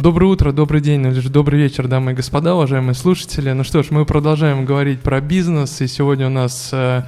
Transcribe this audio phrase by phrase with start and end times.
[0.00, 3.50] Доброе утро, добрый день, или же добрый вечер, дамы и господа, уважаемые слушатели.
[3.50, 7.02] Ну что ж, мы продолжаем говорить про бизнес, и сегодня у нас э,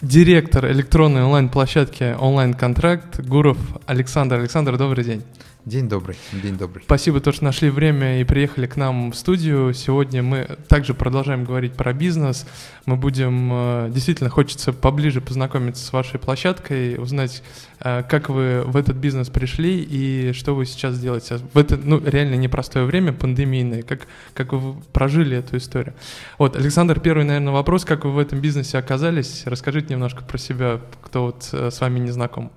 [0.00, 4.36] директор электронной онлайн-площадки «Онлайн-контракт» Гуров Александр.
[4.36, 5.22] Александр, добрый день.
[5.64, 6.84] День добрый, день добрый.
[6.84, 9.72] Спасибо, то, что нашли время и приехали к нам в студию.
[9.72, 12.46] Сегодня мы также продолжаем говорить про бизнес.
[12.84, 17.42] Мы будем, э, действительно, хочется поближе познакомиться с вашей площадкой, узнать,
[17.80, 21.98] э, как вы в этот бизнес пришли и что вы сейчас делаете в это, ну,
[21.98, 25.94] реально непростое время, пандемийное, как, как вы прожили эту историю.
[26.36, 29.44] Вот, Александр, первый, наверное, вопрос, как вы в этом бизнесе оказались?
[29.46, 32.52] Расскажите немножко про себя, кто вот э, с вами не знаком.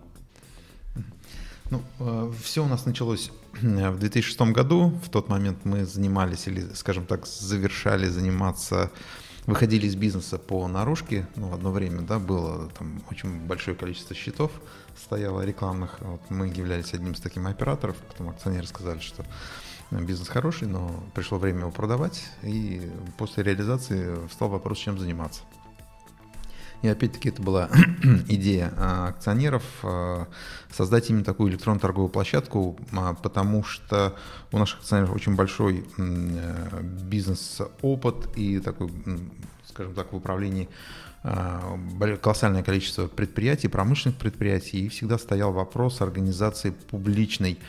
[1.70, 3.32] Ну, э, все у нас началось
[3.62, 4.94] э, в 2006 году.
[5.04, 8.92] В тот момент мы занимались, или, скажем так, завершали заниматься,
[9.46, 11.28] выходили из бизнеса по наружке.
[11.36, 14.52] Ну, одно время, да, было там очень большое количество счетов
[14.96, 15.98] стояло рекламных.
[16.00, 17.98] Вот мы являлись одним из таких операторов.
[17.98, 19.26] Потом акционеры сказали, что
[19.92, 22.24] бизнес хороший, но пришло время его продавать.
[22.44, 25.42] И после реализации встал вопрос, чем заниматься.
[26.82, 27.70] И опять-таки это была
[28.28, 30.28] идея а, акционеров а,
[30.72, 34.16] создать именно такую электронную торговую площадку, а, потому что
[34.52, 38.92] у наших акционеров очень большой э, бизнес-опыт и такой,
[39.66, 40.70] скажем так, в управлении
[42.22, 47.60] колоссальное количество предприятий, промышленных предприятий, и всегда стоял вопрос организации публичной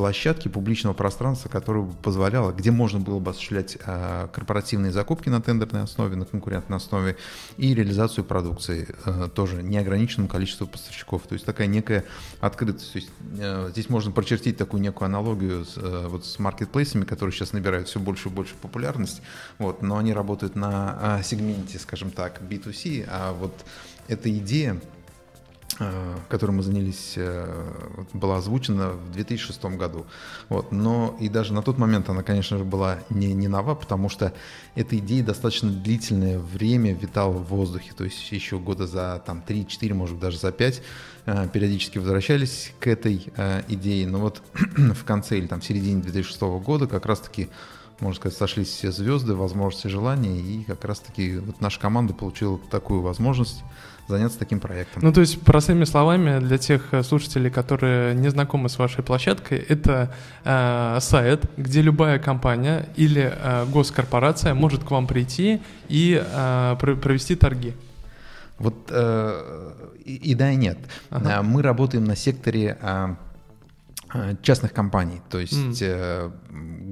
[0.00, 5.42] площадки публичного пространства, которое бы позволяло, где можно было бы осуществлять э, корпоративные закупки на
[5.42, 7.18] тендерной основе, на конкурентной основе
[7.58, 11.24] и реализацию продукции э, тоже неограниченному количеству поставщиков.
[11.28, 12.06] То есть такая некая
[12.40, 12.92] открытость.
[12.92, 17.52] То есть, э, здесь можно прочертить такую некую аналогию с, вот с маркетплейсами, которые сейчас
[17.52, 19.20] набирают все больше и больше популярность,
[19.58, 23.52] вот, но они работают на сегменте, скажем так, B2C, а вот
[24.08, 24.80] эта идея
[25.78, 27.72] Э, которой мы занялись, э,
[28.12, 30.04] была озвучена в 2006 году.
[30.48, 30.72] Вот.
[30.72, 34.32] Но и даже на тот момент она, конечно же, была не, не нова, потому что
[34.74, 37.92] эта идея достаточно длительное время витала в воздухе.
[37.96, 40.82] То есть еще года за там, 3-4, может даже за 5
[41.26, 43.32] э, периодически возвращались к этой
[43.68, 44.06] идее.
[44.08, 44.42] Но вот
[44.76, 47.48] в конце или там в середине 2006 года как раз-таки
[48.00, 53.02] можно сказать, сошлись все звезды, возможности, желания, и как раз-таки вот наша команда получила такую
[53.02, 53.62] возможность
[54.10, 55.02] заняться таким проектом.
[55.02, 59.58] Ну, то есть, простыми словами, для тех э, слушателей, которые не знакомы с вашей площадкой,
[59.68, 60.12] это
[60.44, 67.36] э, сайт, где любая компания или э, госкорпорация может к вам прийти и э, провести
[67.36, 67.74] торги.
[68.58, 69.72] Вот э,
[70.04, 70.78] и, и да, и нет.
[71.10, 71.38] Ага.
[71.38, 73.14] Э, мы работаем на секторе э, э,
[74.42, 75.76] частных компаний, то есть mm.
[75.82, 76.30] э,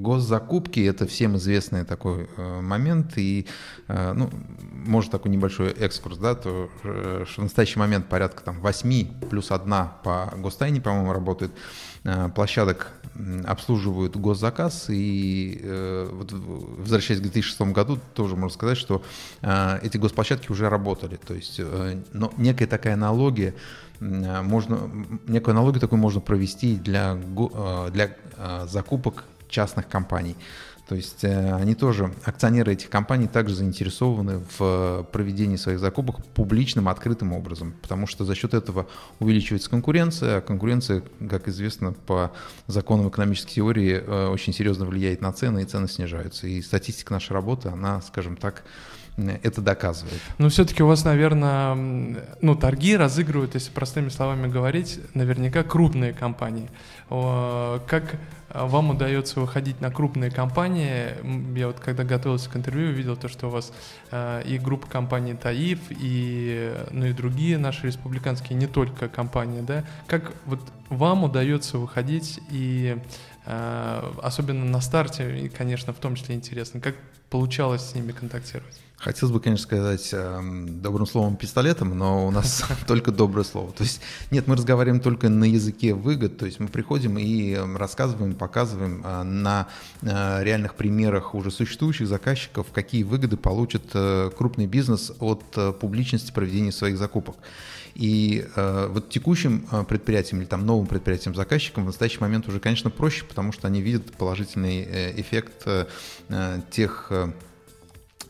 [0.01, 3.19] госзакупки это всем известный такой э, момент.
[3.19, 3.47] И
[3.89, 4.31] э, ну
[4.71, 9.51] может такой небольшой экскурс, да, то э, что в настоящий момент порядка там 8 плюс
[9.51, 11.97] одна по гостайне, по-моему, работает, э,
[12.34, 12.92] площадок
[13.46, 19.02] обслуживают госзаказ, и э, вот, возвращаясь к 2006 году, тоже можно сказать, что
[19.82, 21.60] эти госплощадки уже работали, то есть
[22.12, 23.54] но некая такая аналогия,
[23.98, 24.88] можно,
[25.26, 27.19] некую аналогию такую можно провести для,
[27.91, 28.14] для
[28.66, 30.36] закупок частных компаний.
[30.88, 36.88] То есть э, они тоже, акционеры этих компаний также заинтересованы в проведении своих закупок публичным,
[36.88, 38.87] открытым образом, потому что за счет этого
[39.19, 42.32] увеличивается конкуренция, а конкуренция, как известно, по
[42.69, 46.47] законам экономической теории э, очень серьезно влияет на цены, и цены снижаются.
[46.47, 48.65] И статистика нашей работы, она, скажем так,
[49.43, 50.20] это доказывает.
[50.38, 51.75] Но все-таки у вас, наверное,
[52.41, 56.70] ну, торги разыгрывают, если простыми словами говорить, наверняка крупные компании.
[57.08, 58.19] Как
[58.52, 61.08] вам удается выходить на крупные компании?
[61.56, 63.72] Я вот когда готовился к интервью, увидел то, что у вас
[64.10, 69.84] э, и группа компаний ТАИФ, и, ну, и другие наши республиканские, не только компании, да?
[70.06, 72.96] Как вот вам удается выходить и
[73.48, 76.97] особенно на старте, конечно, в том числе интересно, как
[77.31, 78.81] получалось с ними контактировать?
[78.98, 83.72] Хотелось бы, конечно, сказать э, добрым словом пистолетом, но у нас только доброе слово.
[83.72, 84.00] То есть
[84.32, 89.02] нет, мы разговариваем только на языке выгод, то есть мы приходим и эм, рассказываем, показываем
[89.05, 89.69] э, на
[90.02, 96.32] э, реальных примерах уже существующих заказчиков, какие выгоды получит э, крупный бизнес от э, публичности
[96.32, 97.37] проведения своих закупок.
[97.99, 102.61] И э, вот текущим э, предприятиям или там новым предприятиям заказчикам в настоящий момент уже,
[102.61, 105.87] конечно, проще, потому что они видят положительный э, эффект э,
[106.29, 107.11] э тех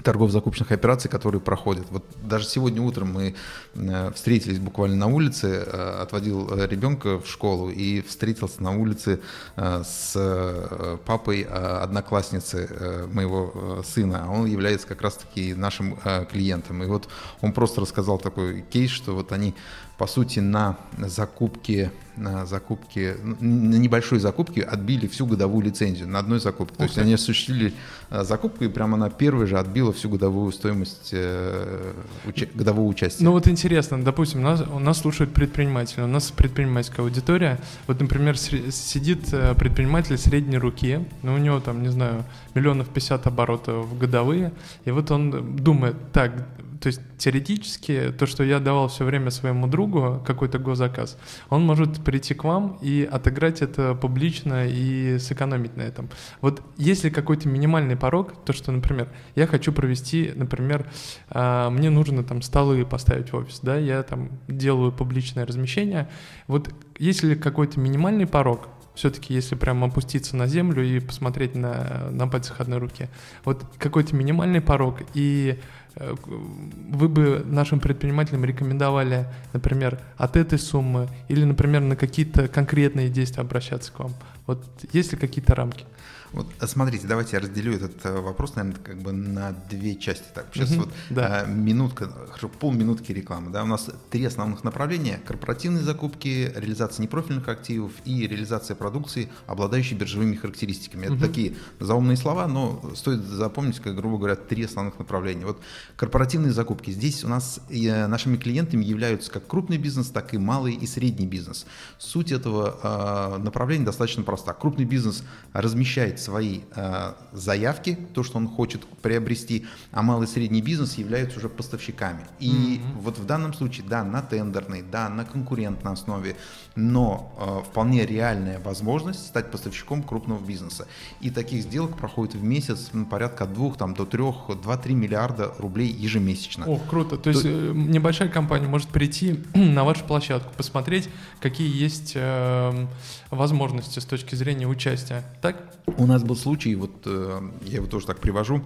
[0.02, 1.86] торгов-закупочных операций, которые проходят.
[1.90, 3.34] Вот даже сегодня утром мы
[3.74, 9.20] э, встретились буквально на улице, э, отводил э, ребенка в школу и встретился на улице
[9.56, 14.30] с папой одноклассницы моего сына.
[14.30, 15.98] Он является как раз-таки нашим
[16.30, 16.82] клиентом.
[16.82, 17.08] И вот
[17.40, 19.54] он просто рассказал такой кейс, что вот они
[19.98, 26.40] по сути, на закупки на закупки, на небольшой закупке отбили всю годовую лицензию на одной
[26.40, 26.76] закупке.
[26.76, 27.72] То есть они осуществили
[28.10, 31.92] э, закупку и прямо на первой же отбила всю годовую стоимость э,
[32.26, 33.24] уча- годового участия.
[33.24, 37.58] Ну вот интересно, допустим, нас, у нас слушают предприниматели, у нас предпринимательская аудитория.
[37.86, 42.24] Вот, например, сидит э, предприниматель средней руки, ну у него там, не знаю,
[42.54, 44.52] миллионов 50 оборотов годовые,
[44.84, 46.32] и вот он думает, так,
[46.80, 51.18] то есть теоретически то, что я давал все время своему другу, какой-то госзаказ,
[51.50, 56.08] он может прийти к вам и отыграть это публично и сэкономить на этом.
[56.40, 60.90] Вот если какой-то минимальный порог, то что, например, я хочу провести, например,
[61.30, 66.08] а, мне нужно там столы поставить в офис, да, я там делаю публичное размещение,
[66.46, 72.26] вот если какой-то минимальный порог, все-таки, если прям опуститься на землю и посмотреть на, на
[72.26, 73.08] пальцах одной руки,
[73.44, 75.60] вот какой-то минимальный порог и
[75.96, 83.42] вы бы нашим предпринимателям рекомендовали, например, от этой суммы или, например, на какие-то конкретные действия
[83.42, 84.12] обращаться к вам?
[84.46, 85.84] Вот есть ли какие-то рамки?
[86.32, 90.24] Вот, а смотрите, давайте я разделю этот э, вопрос, наверное, как бы на две части.
[90.34, 91.44] Так, сейчас угу, вот да.
[91.44, 93.50] Э, минутка, хорошо, полминутки рекламы.
[93.50, 99.96] Да, у нас три основных направления: корпоративные закупки, реализация непрофильных активов и реализация продукции, обладающей
[99.96, 101.04] биржевыми характеристиками.
[101.04, 101.20] Это угу.
[101.20, 105.46] такие заумные слова, но стоит запомнить, как грубо говоря, три основных направления.
[105.46, 105.60] Вот
[105.96, 106.90] корпоративные закупки.
[106.90, 111.26] Здесь у нас э, нашими клиентами являются как крупный бизнес, так и малый и средний
[111.26, 111.66] бизнес.
[111.98, 114.52] Суть этого направления достаточно проста.
[114.52, 115.22] Крупный бизнес
[115.52, 121.38] размещает свои э, заявки, то, что он хочет приобрести, а малый и средний бизнес являются
[121.38, 122.26] уже поставщиками.
[122.38, 123.00] И mm-hmm.
[123.00, 126.36] вот в данном случае, да, на тендерной, да, на конкурентной основе,
[126.76, 130.86] но э, вполне реальная возможность стать поставщиком крупного бизнеса.
[131.20, 135.54] И таких сделок проходит в месяц ну, порядка от 2 там, до 3, 2-3 миллиарда
[135.58, 136.66] рублей ежемесячно.
[136.66, 137.16] Ох, круто.
[137.16, 141.08] То, то есть э, небольшая компания может прийти на вашу площадку, посмотреть,
[141.40, 142.86] какие есть э,
[143.30, 145.24] возможности с точки зрения участия.
[145.42, 145.56] Так?
[145.96, 148.62] У нас был случай, вот э, я его тоже так привожу,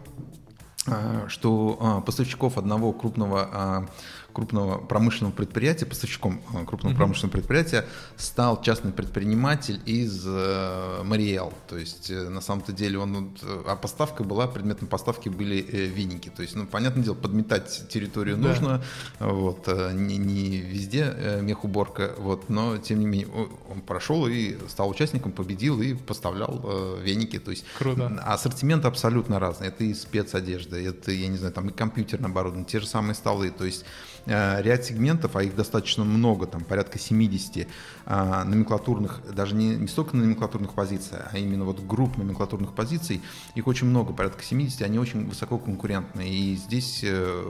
[0.86, 3.88] э, что э, поставщиков одного крупного
[4.32, 6.96] крупного промышленного предприятия, поставщиком э, крупного mm-hmm.
[6.96, 7.84] промышленного предприятия
[8.16, 11.52] стал частный предприниматель из э, Мариэл.
[11.68, 15.86] То есть э, на самом-то деле он, э, а поставка была, предметом поставки были э,
[15.86, 16.30] веники.
[16.34, 18.48] То есть, ну, понятное дело, подметать территорию да.
[18.48, 18.84] нужно,
[19.18, 23.28] вот, э, не, не везде э, мехуборка, вот, но тем не менее
[23.70, 27.38] он прошел и стал участником, победил и поставлял э, веники.
[27.38, 28.06] То есть Круто.
[28.24, 29.68] ассортимент абсолютно разный.
[29.68, 33.50] Это и спецодежда, это, я не знаю, там и компьютерное оборудование, те же самые столы.
[33.50, 33.84] То есть
[34.26, 37.66] ряд сегментов, а их достаточно много, там порядка 70
[38.04, 43.22] а, номенклатурных, даже не, не столько номенклатурных позиций, а именно вот групп номенклатурных позиций,
[43.54, 47.44] их очень много, порядка 70, они очень высоко конкурентны, и здесь э,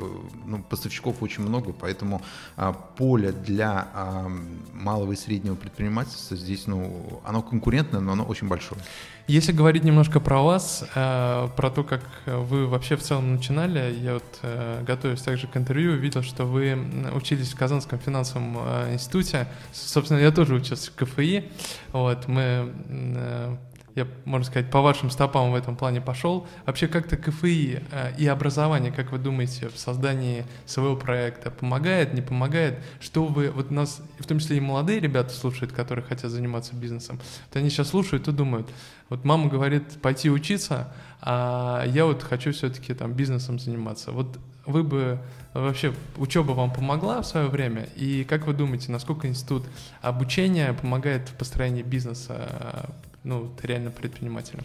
[0.45, 2.23] ну, поставщиков очень много, поэтому
[2.57, 4.31] а, поле для а,
[4.73, 8.81] малого и среднего предпринимательства здесь, ну, оно конкурентное, но оно очень большое.
[9.29, 14.15] Если говорить немножко про вас, э, про то, как вы вообще в целом начинали, я
[14.15, 16.77] вот, э, готовясь также к интервью, видел, что вы
[17.15, 18.57] учились в Казанском финансовом
[18.93, 19.47] институте.
[19.73, 21.51] Собственно, я тоже учился в КФИ.
[21.93, 23.59] Вот, мы
[23.95, 26.47] я, можно сказать, по вашим стопам в этом плане пошел.
[26.65, 32.23] Вообще как-то КФИ э, и образование, как вы думаете, в создании своего проекта помогает, не
[32.23, 32.83] помогает?
[33.01, 37.21] Что вы, вот нас, в том числе и молодые ребята слушают, которые хотят заниматься бизнесом,
[37.47, 38.69] вот они сейчас слушают и думают,
[39.11, 44.11] вот мама говорит пойти учиться, а я вот хочу все-таки там бизнесом заниматься.
[44.11, 45.19] Вот вы бы
[45.55, 47.89] вообще учеба вам помогла в свое время?
[47.97, 49.65] И как вы думаете, насколько институт
[50.01, 52.91] обучения помогает в построении бизнеса
[53.25, 54.65] ну, реально предпринимателем?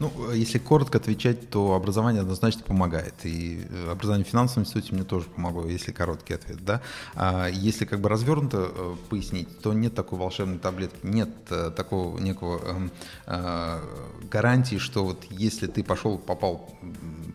[0.00, 3.14] Ну, если коротко отвечать, то образование однозначно помогает.
[3.22, 6.64] И э, образование в финансовом институте мне тоже помогло, если короткий ответ.
[6.64, 6.82] Да?
[7.14, 12.18] А если как бы развернуто э, пояснить, то нет такой волшебной таблетки, нет э, такого
[12.18, 12.90] некого
[13.26, 13.80] э,
[14.28, 16.68] гарантии, что вот если ты пошел, попал,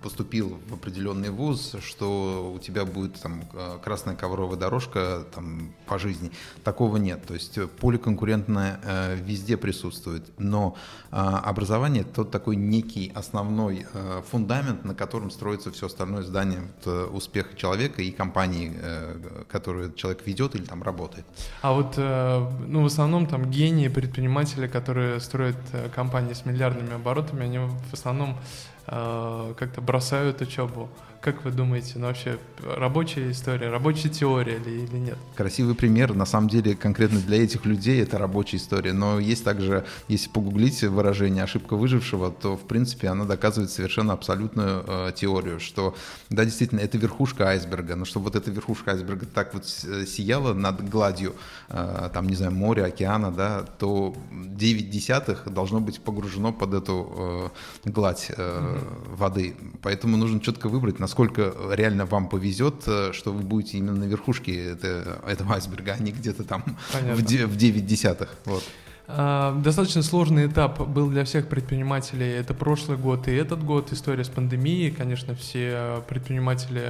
[0.01, 3.43] поступил в определенный вуз, что у тебя будет там
[3.83, 6.31] красная ковровая дорожка там, по жизни.
[6.63, 7.25] Такого нет.
[7.25, 10.23] То есть поле конкурентное э, везде присутствует.
[10.37, 10.75] Но
[11.11, 16.93] э, образование– тот такой некий основной э, фундамент, на котором строится все остальное здание вот,
[16.93, 21.25] э, успеха человека и компании, э, которую человек ведет или там работает.
[21.61, 25.57] А вот, ну, в основном там гении, предприниматели, которые строят
[25.95, 30.89] компании с миллиардными оборотами, они в основном э, как-то бросают учебу.
[31.21, 35.17] Как вы думаете, ну вообще рабочая история, рабочая теория ли, или нет?
[35.35, 36.13] Красивый пример.
[36.13, 38.93] На самом деле, конкретно для этих людей это рабочая история.
[38.93, 44.85] Но есть также, если погуглить выражение «ошибка выжившего», то, в принципе, она доказывает совершенно абсолютную
[44.87, 45.93] э, теорию, что,
[46.29, 50.87] да, действительно, это верхушка айсберга, но чтобы вот эта верхушка айсберга так вот сияла над
[50.89, 51.35] гладью,
[51.67, 57.51] э, там, не знаю, моря, океана, да, то 9 десятых должно быть погружено под эту
[57.83, 59.15] э, гладь э, mm-hmm.
[59.15, 59.55] воды.
[59.81, 64.73] Поэтому нужно четко выбрать, насколько реально вам повезет, э, что вы будете именно на верхушке
[64.73, 66.63] это, этого айсберга, а не где-то там
[66.93, 68.35] в, в 9 десятых.
[68.45, 68.63] Вот.
[69.07, 72.27] А, достаточно сложный этап был для всех предпринимателей.
[72.27, 73.91] Это прошлый год и этот год.
[73.91, 74.91] История с пандемией.
[74.91, 76.87] Конечно, все предприниматели,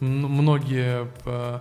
[0.00, 1.60] многие, э,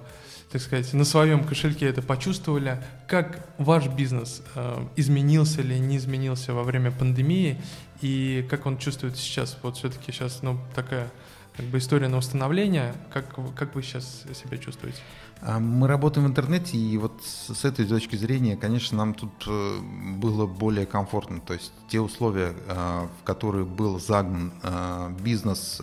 [0.52, 2.84] так сказать, на своем кошельке это почувствовали.
[3.08, 7.62] Как ваш бизнес э, изменился или не изменился во время пандемии?
[8.02, 9.58] И как он чувствует сейчас?
[9.64, 11.10] Вот все-таки сейчас, ну, такая
[11.57, 12.93] как бы история на восстановление.
[13.12, 15.00] Как, как вы сейчас себя чувствуете?
[15.41, 19.79] А, мы работаем в интернете, и вот с этой точки зрения, конечно, нам тут э,
[20.17, 21.39] было более комфортно.
[21.39, 25.81] То есть те условия, э, в которые был загнан э, бизнес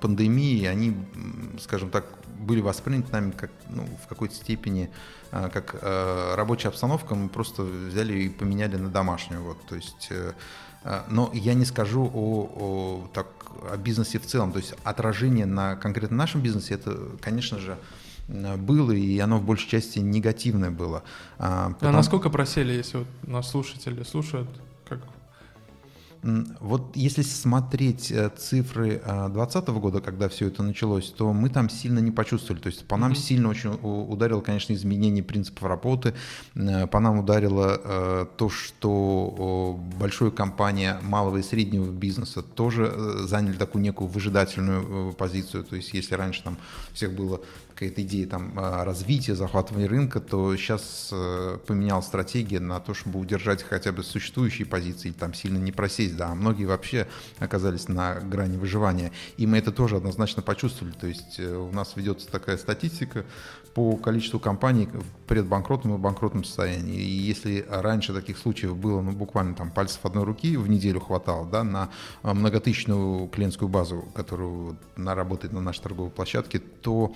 [0.00, 0.96] пандемии, они,
[1.60, 2.04] скажем так,
[2.40, 4.90] были восприняты нами как, ну, в какой-то степени
[5.30, 5.76] как
[6.34, 7.14] рабочая обстановка.
[7.14, 9.42] Мы просто взяли и поменяли на домашнюю.
[9.44, 9.64] Вот.
[9.66, 10.10] То есть
[11.08, 13.26] но я не скажу о, о, так,
[13.72, 14.52] о бизнесе в целом.
[14.52, 17.78] То есть отражение на конкретно нашем бизнесе, это, конечно же,
[18.28, 21.02] было, и оно в большей части негативное было.
[21.38, 21.92] А, потому...
[21.92, 24.48] а насколько просели, если вот нас слушатели слушают,
[26.22, 32.00] вот если смотреть э, цифры 2020 года, когда все это началось, то мы там сильно
[32.00, 32.60] не почувствовали.
[32.60, 33.16] То есть по нам mm-hmm.
[33.16, 36.14] сильно очень ударило, конечно, изменение принципов работы.
[36.54, 42.92] Э, по нам ударило э, то, что большая компания малого и среднего бизнеса тоже
[43.26, 45.64] заняли такую некую выжидательную позицию.
[45.64, 46.58] То есть если раньше там
[46.92, 47.40] всех было
[47.78, 53.20] какая-то идея там а, развития, захватывания рынка, то сейчас э, поменял стратегия на то, чтобы
[53.20, 57.06] удержать хотя бы существующие позиции, там сильно не просесть, да, а многие вообще
[57.38, 61.92] оказались на грани выживания, и мы это тоже однозначно почувствовали, то есть э, у нас
[61.94, 63.24] ведется такая статистика
[63.74, 69.12] по количеству компаний в предбанкротном и банкротном состоянии, и если раньше таких случаев было, ну,
[69.12, 71.90] буквально там пальцев одной руки в неделю хватало, да, на
[72.22, 77.14] а, многотысячную клиентскую базу, которую на, работает на нашей торговой площадке, то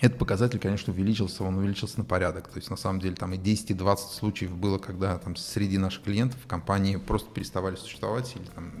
[0.00, 2.48] этот показатель, конечно, увеличился, он увеличился на порядок.
[2.48, 5.76] То есть, на самом деле, там и 10, и 20 случаев было, когда там среди
[5.76, 8.72] наших клиентов компании просто переставали существовать или там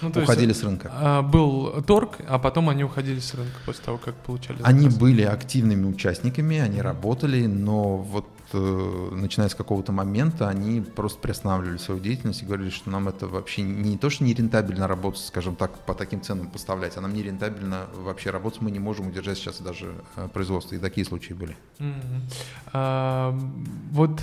[0.00, 0.90] ну, уходили есть, с рынка.
[0.92, 4.72] А, был торг, а потом они уходили с рынка после того, как получали заказ.
[4.72, 11.18] Они были активными участниками, они работали, но вот э, начиная с какого-то момента, они просто
[11.18, 15.24] приостанавливали свою деятельность и говорили, что нам это вообще не то, что не рентабельно работать,
[15.24, 19.08] скажем так, по таким ценам поставлять, а нам не рентабельно вообще работать, мы не можем
[19.08, 20.74] удержать сейчас даже э, производство.
[20.74, 21.56] И такие случаи были.
[22.72, 23.38] А,
[23.90, 24.20] вот,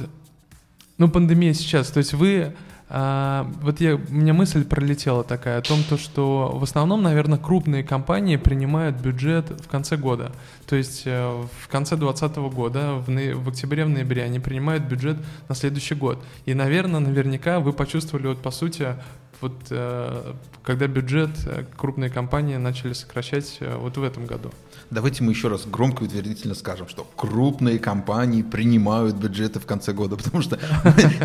[0.98, 2.56] ну, пандемия сейчас, то есть вы
[2.92, 7.38] а, вот я, у меня мысль пролетела такая о том, то, что в основном, наверное,
[7.38, 10.32] крупные компании принимают бюджет в конце года.
[10.66, 15.18] То есть э, в конце 2020 года, в, в октябре, в ноябре они принимают бюджет
[15.48, 16.24] на следующий год.
[16.46, 18.96] И, наверное, наверняка вы почувствовали, вот по сути,
[19.42, 24.52] вот э, когда бюджет э, крупные компании начали сокращать э, вот в этом году.
[24.90, 29.94] Давайте мы еще раз громко и утвердительно скажем, что крупные компании принимают бюджеты в конце
[29.94, 30.60] года, потому что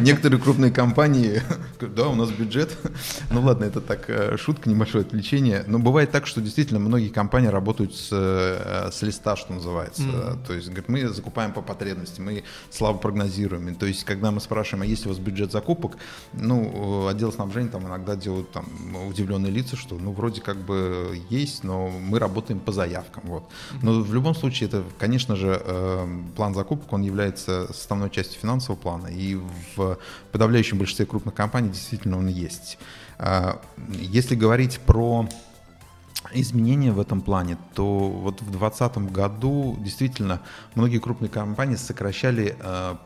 [0.00, 1.42] некоторые крупные компании,
[1.80, 2.76] да, у нас бюджет,
[3.30, 7.96] ну ладно, это так шутка, небольшое отвлечение, но бывает так, что действительно многие компании работают
[7.96, 10.46] с, с листа, что называется, mm-hmm.
[10.46, 14.82] то есть говорит, мы закупаем по потребности, мы слабо прогнозируем, то есть когда мы спрашиваем,
[14.82, 15.96] а есть у вас бюджет закупок,
[16.32, 18.66] ну, отдел снабжения там иногда иногда делают там
[19.08, 23.24] удивленные лица, что ну вроде как бы есть, но мы работаем по заявкам.
[23.26, 23.44] Вот.
[23.82, 28.80] Но в любом случае это, конечно же, э, план закупок, он является составной частью финансового
[28.80, 29.38] плана, и
[29.76, 29.98] в
[30.32, 32.78] подавляющем большинстве крупных компаний действительно он есть.
[33.18, 35.28] А, если говорить про
[36.32, 40.40] изменения в этом плане, то вот в 2020 году действительно
[40.74, 42.96] многие крупные компании сокращали э,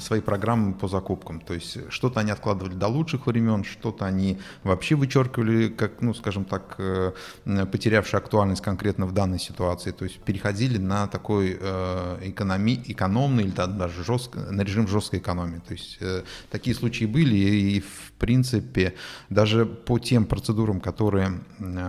[0.00, 1.40] свои программы по закупкам.
[1.40, 6.44] То есть что-то они откладывали до лучших времен, что-то они вообще вычеркивали, как, ну, скажем
[6.44, 7.12] так, э,
[7.44, 9.90] потерявшие актуальность конкретно в данной ситуации.
[9.90, 15.60] То есть переходили на такой э, экономи, экономный или даже жестко, на режим жесткой экономии.
[15.66, 18.94] То есть э, такие случаи были, и в принципе
[19.30, 21.40] даже по тем процедурам, которые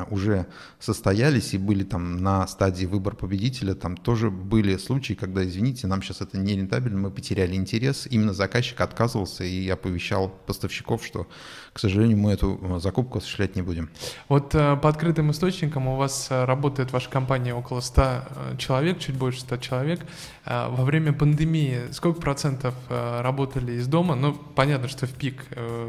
[0.10, 0.46] уже
[0.80, 6.02] состоялись и были там на стадии выбора победителя, там тоже были случаи, когда, извините, нам
[6.02, 11.28] сейчас это не рентабельно, мы потеряли интерес, исчез, именно заказчик отказывался и оповещал поставщиков, что,
[11.74, 13.90] к сожалению, мы эту э, закупку осуществлять не будем.
[14.28, 19.16] Вот э, по открытым источникам у вас э, работает ваша компания около 100 человек, чуть
[19.16, 20.02] больше 100 человек.
[20.46, 24.16] Во время пандемии сколько процентов работали из дома?
[24.16, 25.46] Ну, понятно, что в пик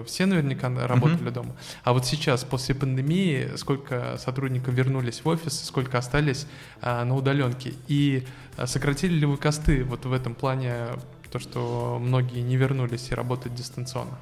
[0.07, 1.31] все наверняка работали uh-huh.
[1.31, 1.57] дома.
[1.83, 6.47] А вот сейчас, после пандемии, сколько сотрудников вернулись в офис, сколько остались
[6.83, 7.73] на удаленке?
[7.89, 8.27] И
[8.67, 10.89] сократили ли вы косты вот в этом плане,
[11.31, 14.19] то, что многие не вернулись и работают дистанционно?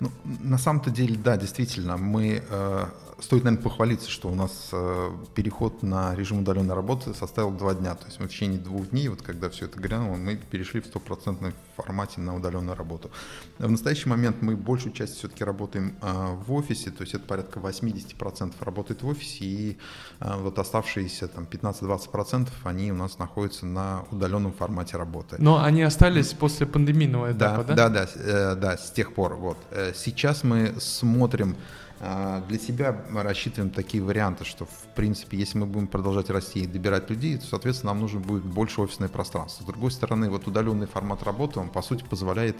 [0.00, 2.86] Ну, на самом-то деле, да, действительно, мы э,
[3.18, 7.94] стоит, наверное, похвалиться, что у нас э, переход на режим удаленной работы составил два дня.
[7.94, 10.86] То есть мы в течение двух дней, вот когда все это грянуло, мы перешли в
[10.86, 13.10] стопроцентном формате на удаленную работу.
[13.58, 17.60] В настоящий момент мы большую часть все-таки работаем э, в офисе, то есть это порядка
[17.60, 19.78] 80% работает в офисе, и
[20.20, 25.36] э, вот оставшиеся там 15-20% они у нас находятся на удаленном формате работы.
[25.38, 27.74] Но они остались после пандемийного этапа, да?
[27.74, 29.34] Да, да, да, э, да с тех пор.
[29.34, 29.58] Вот.
[29.70, 31.56] Э, сейчас мы смотрим
[32.00, 36.66] а, для себя рассчитываем такие варианты, что, в принципе, если мы будем продолжать расти и
[36.66, 39.64] добирать людей, то, соответственно, нам нужно будет больше офисное пространство.
[39.64, 42.56] С другой стороны, вот удаленный формат работы, он, по сути, позволяет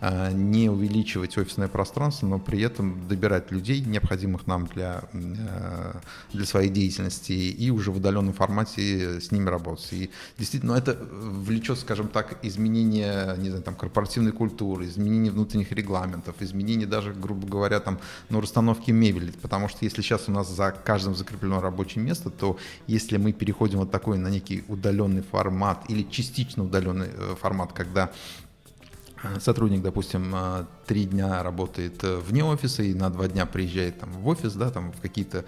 [0.00, 6.00] а, не увеличивать офисное пространство, но при этом добирать людей, необходимых нам для, а,
[6.32, 9.92] для своей деятельности, и уже в удаленном формате с ними работать.
[9.92, 15.72] И действительно, ну, это влечет, скажем так, изменение, не знаю, там, корпоративной культуры, изменение внутренних
[15.72, 17.98] регламентов, изменение даже, грубо говоря, там,
[18.28, 22.58] ну, расстановки мебели, потому что если сейчас у нас за каждым закреплено рабочее место, то
[22.86, 28.04] если мы переходим вот такой на некий удаленный формат или частично удаленный э, формат, когда
[28.06, 28.45] э,
[29.40, 34.26] сотрудник, допустим, э, три дня работает вне офиса и на два дня приезжает там, в
[34.28, 35.44] офис, да, там в какие-то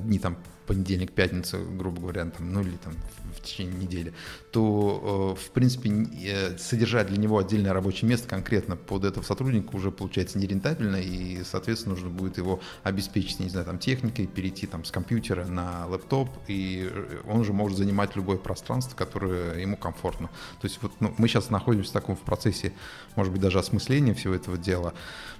[0.00, 2.94] дни там понедельник, пятница, грубо говоря, там, ну или там
[3.36, 4.14] в течение недели,
[4.50, 9.74] то, э, в принципе, э, содержать для него отдельное рабочее место конкретно под этого сотрудника
[9.74, 14.84] уже получается нерентабельно, и, соответственно, нужно будет его обеспечить, не знаю, там, техникой, перейти там
[14.84, 16.90] с компьютера на лэптоп, и
[17.26, 20.28] он уже может занимать любое пространство, которое ему комфортно.
[20.60, 22.72] То есть вот ну, мы сейчас находимся в таком в процессе,
[23.16, 25.33] может быть, даже осмысления всего этого дела, э,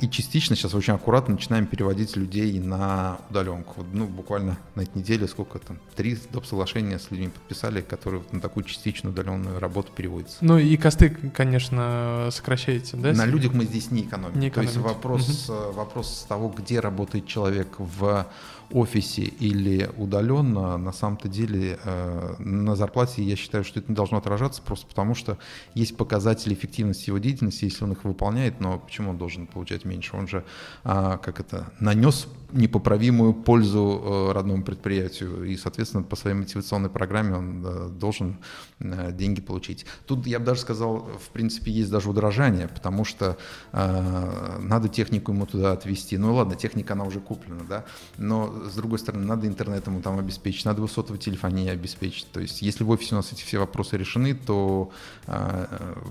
[0.00, 3.84] и частично сейчас очень аккуратно начинаем переводить людей на удаленку.
[3.92, 6.46] Ну, буквально на этой неделе сколько там, три доп.
[6.46, 10.38] соглашения с людьми подписали, которые на такую частичную удаленную работу переводятся.
[10.40, 13.12] Ну и косты, конечно, сокращаете, да?
[13.12, 14.38] На людях мы здесь не экономим.
[14.38, 14.72] Не экономим.
[14.72, 15.72] То есть вопрос, угу.
[15.72, 18.26] вопрос того, где работает человек в
[18.72, 24.18] офисе или удаленно, на самом-то деле э, на зарплате я считаю, что это не должно
[24.18, 25.38] отражаться, просто потому что
[25.74, 30.16] есть показатели эффективности его деятельности, если он их выполняет, но почему он должен получать меньше?
[30.16, 30.44] Он же,
[30.84, 37.34] э, как это, нанес непоправимую пользу э, родному предприятию, и, соответственно, по своей мотивационной программе
[37.34, 38.38] он э, должен
[38.80, 39.86] э, деньги получить.
[40.06, 43.36] Тут, я бы даже сказал, в принципе, есть даже удорожание, потому что
[43.72, 46.18] э, надо технику ему туда отвезти.
[46.18, 47.84] Ну ладно, техника, она уже куплена, да,
[48.18, 52.30] но с другой стороны, надо интернет ему там обеспечить, надо его сотовой телефонии обеспечить.
[52.32, 54.90] То есть, если в офисе у нас эти все вопросы решены, то
[55.26, 55.66] э,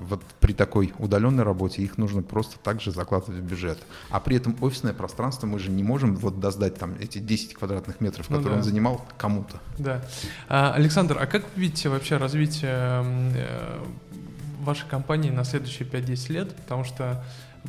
[0.07, 3.79] вот при такой удаленной работе их нужно просто также закладывать в бюджет.
[4.09, 8.01] А при этом офисное пространство мы же не можем вот доздать там эти 10 квадратных
[8.01, 8.67] метров, ну которые ну, да.
[8.67, 9.59] он занимал кому-то.
[9.77, 10.01] Да.
[10.47, 13.83] А, Александр, а как вы видите вообще развитие э,
[14.61, 16.55] вашей компании на следующие 5-10 лет?
[16.55, 17.23] Потому что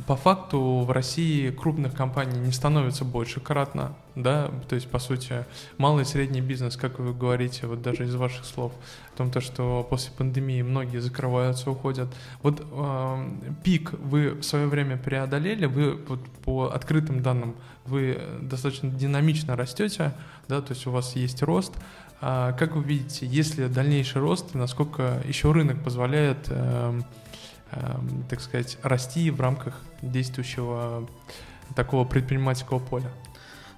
[0.07, 5.45] по факту в России крупных компаний не становится больше кратно, да, то есть, по сути,
[5.77, 8.73] малый и средний бизнес, как вы говорите, вот даже из ваших слов,
[9.13, 12.13] о том, то, что после пандемии многие закрываются, уходят.
[12.41, 13.29] Вот э,
[13.63, 20.13] пик вы в свое время преодолели, вы вот по открытым данным, вы достаточно динамично растете,
[20.47, 21.73] да, то есть у вас есть рост,
[22.21, 27.01] а как вы видите, если дальнейший рост, насколько еще рынок позволяет э,
[27.75, 31.07] Эм, так сказать, расти в рамках действующего
[31.75, 33.09] такого предпринимательского поля?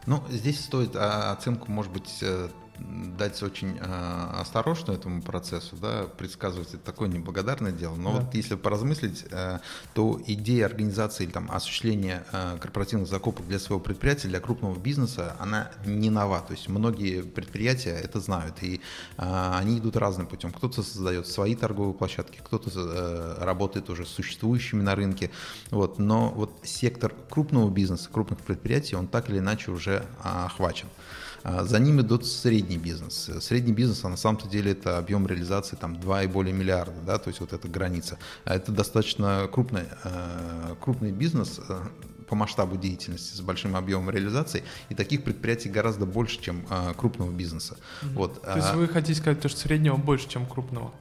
[0.05, 6.05] Ну, здесь стоит а, оценку, может быть, э, дать очень э, осторожно этому процессу, да,
[6.17, 7.95] предсказывать это такое неблагодарное дело.
[7.95, 8.19] Но да.
[8.21, 9.59] вот если поразмыслить, э,
[9.93, 15.35] то идея организации или там осуществления э, корпоративных закупок для своего предприятия, для крупного бизнеса,
[15.39, 16.41] она не нова.
[16.41, 18.81] То есть многие предприятия это знают, и
[19.17, 20.51] э, они идут разным путем.
[20.51, 25.31] Кто-то создает свои торговые площадки, кто-то э, работает уже с существующими на рынке.
[25.71, 25.99] Вот.
[25.99, 30.87] Но вот сектор крупного бизнеса, крупных предприятий, он так или иначе уже э, охвачен.
[30.87, 33.29] А за ним идут средний бизнес.
[33.39, 37.17] Средний бизнес, а на самом-то деле это объем реализации там 2 и более миллиарда, да,
[37.17, 38.17] то есть вот эта граница.
[38.45, 41.81] А это достаточно крупный, э, крупный бизнес э,
[42.27, 47.31] по масштабу деятельности с большим объемом реализации, и таких предприятий гораздо больше, чем э, крупного
[47.31, 47.75] бизнеса.
[47.75, 48.13] Mm-hmm.
[48.13, 48.41] Вот.
[48.41, 50.91] То есть вы хотите сказать, что среднего больше, чем крупного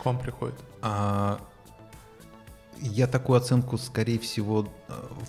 [0.00, 0.54] к вам приходит?
[0.82, 1.40] А,
[2.82, 4.68] я такую оценку, скорее всего,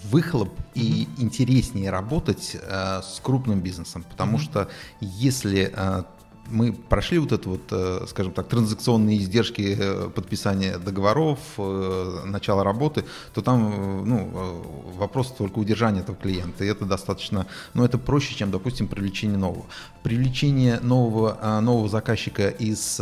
[0.04, 0.82] выхлоп mm-hmm.
[0.82, 4.42] и интереснее работать э, с крупным бизнесом, потому mm-hmm.
[4.42, 6.04] что если э,
[6.50, 12.64] мы прошли вот это вот, э, скажем так, транзакционные издержки э, подписания договоров, э, начала
[12.64, 14.64] работы, то там ну,
[14.96, 16.64] вопрос только удержания этого клиента.
[16.64, 19.66] И это достаточно, ну это проще, чем, допустим, привлечение нового.
[20.04, 23.00] Привлечение нового, нового заказчика из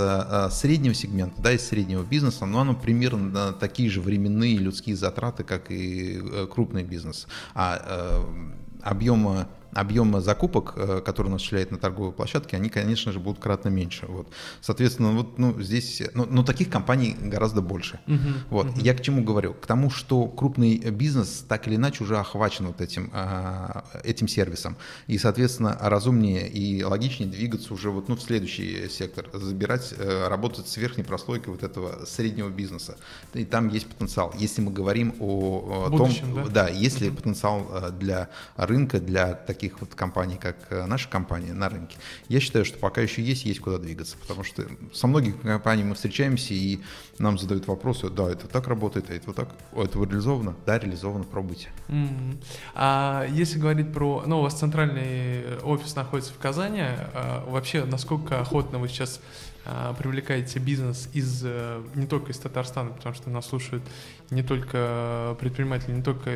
[0.51, 5.71] среднего сегмента, да, из среднего бизнеса, но оно примерно такие же временные людские затраты, как
[5.71, 6.21] и
[6.51, 7.27] крупный бизнес.
[7.55, 8.25] А
[8.81, 13.69] объема объемы закупок, э, которые он осуществляет на торговой площадке, они, конечно же, будут кратно
[13.69, 14.05] меньше.
[14.07, 14.27] Вот.
[14.61, 17.99] Соответственно, вот, ну, здесь, ну, но таких компаний гораздо больше.
[18.07, 18.67] Uh-huh, вот.
[18.67, 18.81] Uh-huh.
[18.81, 19.53] Я к чему говорю?
[19.53, 24.75] К тому, что крупный бизнес так или иначе уже охвачен вот этим, а, этим сервисом.
[25.07, 30.67] И, соответственно, разумнее и логичнее двигаться уже вот, ну, в следующий сектор, забирать, э, работать
[30.67, 32.97] с верхней прослойкой вот этого среднего бизнеса.
[33.33, 34.33] И там есть потенциал.
[34.37, 37.15] Если мы говорим о, о Будущем, том, да, да если uh-huh.
[37.15, 41.97] потенциал э, для рынка, для таких таких вот компаний, как э, наша компания на рынке,
[42.29, 45.95] я считаю, что пока еще есть, есть куда двигаться, потому что со многими компаниями мы
[45.95, 46.79] встречаемся и
[47.17, 51.25] нам задают вопросы, да, это так работает, а это вот так, это реализовано, да, реализовано,
[51.25, 51.69] пробуйте.
[51.89, 52.43] Mm-hmm.
[52.75, 58.39] А если говорить про, ну, у вас центральный офис находится в Казани, а вообще насколько
[58.39, 59.19] охотно вы сейчас
[59.97, 63.83] привлекаете бизнес из э, не только из Татарстана, потому что нас слушают
[64.29, 66.31] не только предприниматели, не только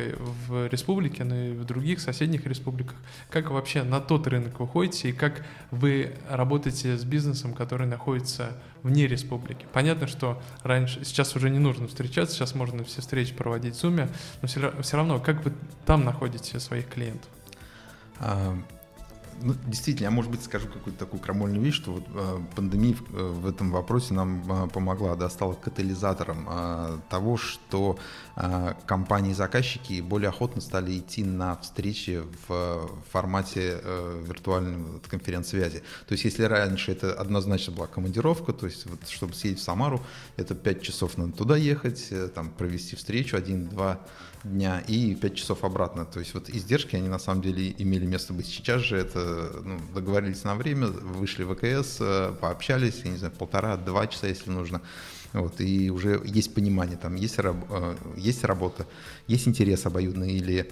[0.46, 2.96] в республике, но и в других соседних республиках.
[3.30, 8.52] Как вообще на тот рынок вы ходите и как вы работаете с бизнесом, который находится
[8.82, 9.66] вне республики?
[9.72, 14.10] Понятно, что раньше, сейчас уже не нужно встречаться, сейчас можно все встречи проводить в Zoom,
[14.42, 15.52] но все, все равно, как вы
[15.86, 17.30] там находите своих клиентов?
[19.42, 23.14] Ну, действительно, я, может быть, скажу какую-то такую крамольную вещь, что вот э, пандемия в,
[23.14, 27.98] э, в этом вопросе нам э, помогла, да, стала катализатором э, того, что
[28.34, 35.84] компании-заказчики более охотно стали идти на встречи в формате э, виртуальной конференц-связи.
[36.06, 40.02] То есть, если раньше это однозначно была командировка, то есть, вот, чтобы съездить в Самару,
[40.36, 44.00] это 5 часов надо туда ехать, э, там, провести встречу, один-два
[44.44, 46.04] дня и 5 часов обратно.
[46.04, 48.46] То есть вот издержки, они на самом деле имели место быть.
[48.46, 53.32] Сейчас же это ну, договорились на время, вышли в ВКС, э, пообщались, я не знаю,
[53.32, 54.82] полтора-два часа, если нужно.
[55.34, 58.86] Вот, и уже есть понимание, там есть, э, есть работа,
[59.26, 60.70] есть интерес обоюдный или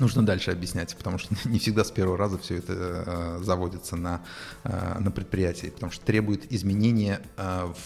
[0.00, 4.22] нужно дальше объяснять, потому что не всегда с первого раза все это э, заводится на,
[4.64, 7.22] э, на предприятии, потому что требует изменения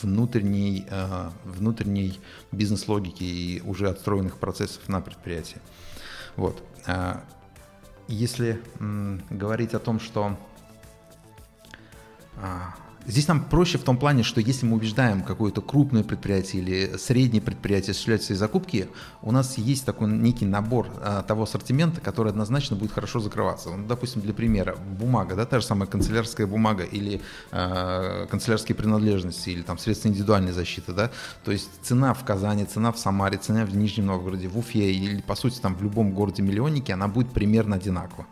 [0.03, 0.87] внутренней,
[1.45, 2.19] внутренней
[2.51, 5.59] бизнес-логики и уже отстроенных процессов на предприятии.
[6.37, 6.63] Вот.
[8.09, 8.61] Если
[9.31, 10.39] говорить о том, что
[12.37, 16.97] э, Здесь нам проще в том плане, что если мы убеждаем какое-то крупное предприятие или
[16.97, 18.89] среднее предприятие осуществлять свои закупки,
[19.21, 23.71] у нас есть такой некий набор а, того ассортимента, который однозначно будет хорошо закрываться.
[23.71, 29.51] Ну, допустим, для примера, бумага, да, та же самая канцелярская бумага или э, канцелярские принадлежности
[29.51, 31.11] или там средства индивидуальной защиты, да,
[31.45, 35.21] то есть цена в Казани, цена в Самаре, цена в Нижнем Новгороде, в Уфе или,
[35.21, 38.27] по сути, там в любом городе-миллионнике, она будет примерно одинакова.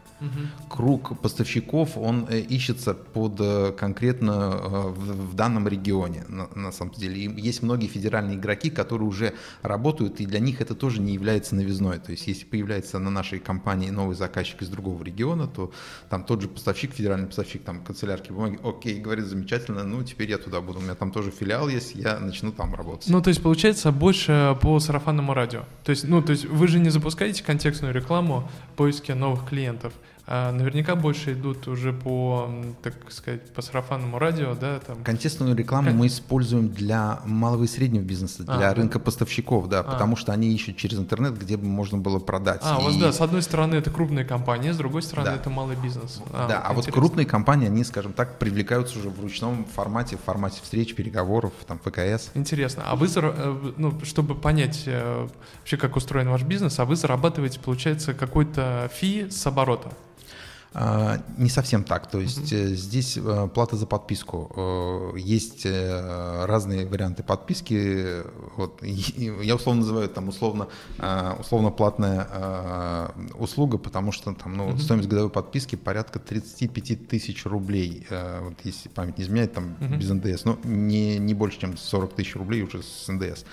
[0.68, 6.72] Круг поставщиков, он э, ищется под э, конкретно э, в, в данном регионе, на, на
[6.72, 7.16] самом деле.
[7.16, 11.54] И есть многие федеральные игроки, которые уже работают, и для них это тоже не является
[11.54, 11.98] новизной.
[11.98, 15.72] То есть, если появляется на нашей компании новый заказчик из другого региона, то
[16.08, 20.38] там тот же поставщик, федеральный поставщик там канцелярки бумаги, окей, говорит, замечательно, ну, теперь я
[20.38, 20.78] туда буду.
[20.78, 23.08] У меня там тоже филиал есть, я начну там работать.
[23.08, 25.64] Ну, то есть, получается, больше по сарафанному радио.
[25.84, 29.92] То есть, ну, то есть, вы же не запускаете контекстную рекламу поиски новых клиентов.
[30.26, 32.48] А наверняка больше идут уже по,
[32.82, 34.78] так сказать, по сарафанному радио, да?
[34.78, 35.02] Там.
[35.02, 35.96] Контекстную рекламу как...
[35.96, 39.82] мы используем для малого и среднего бизнеса, для а, рынка поставщиков, да, а.
[39.82, 42.60] потому что они ищут через интернет, где бы можно было продать.
[42.62, 42.82] А, и...
[42.82, 45.36] у вас, да, с одной стороны это крупные компании, с другой стороны да.
[45.36, 46.20] это малый бизнес.
[46.32, 50.16] А, да, вот а вот крупные компании, они, скажем так, привлекаются уже в ручном формате,
[50.16, 52.30] в формате встреч, переговоров, там, ПКС.
[52.34, 52.84] Интересно.
[52.86, 57.58] А вы, э, ну, чтобы понять э, вообще, как устроен ваш бизнес, а вы зарабатываете,
[57.58, 59.90] получается, какой-то фи с оборота?
[60.74, 62.10] А, не совсем так.
[62.10, 62.74] То есть mm-hmm.
[62.74, 64.50] здесь э, плата за подписку.
[64.56, 68.22] Э, есть разные варианты подписки.
[68.56, 70.68] Вот, я условно называю там условно,
[71.38, 74.78] условно платная услуга, потому что там ну, mm-hmm.
[74.78, 78.06] стоимость годовой подписки порядка 35 тысяч рублей.
[78.10, 79.96] Вот, если память не изменяет, там mm-hmm.
[79.96, 80.44] без НДС.
[80.44, 83.44] Но не, не больше, чем 40 тысяч рублей уже с НДС.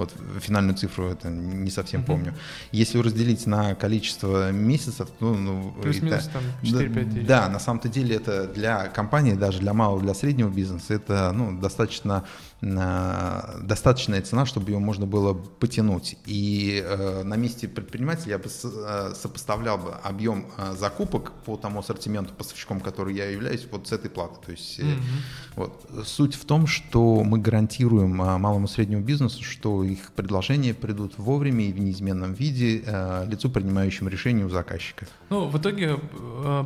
[0.00, 2.06] Вот финальную цифру это не совсем uh-huh.
[2.06, 2.34] помню.
[2.72, 7.26] Если разделить на количество месяцев, ну, ну плюс-минус там 4-5 тысяч.
[7.26, 11.58] Да, на самом-то деле это для компании, даже для малого, для среднего бизнеса, это ну,
[11.58, 12.24] достаточно
[12.60, 16.16] достаточная цена, чтобы ее можно было потянуть.
[16.26, 21.80] И э, на месте предпринимателя я бы э, сопоставлял бы объем э, закупок по тому
[21.80, 24.34] ассортименту поставщиком, который я являюсь, вот с этой платы.
[24.44, 25.56] То есть mm-hmm.
[25.56, 31.14] вот, суть в том, что мы гарантируем малому и среднему бизнесу, что их предложения придут
[31.16, 32.84] вовремя и в неизменном виде
[33.26, 35.06] лицу, принимающему решение у заказчика.
[35.30, 35.96] Ну, в итоге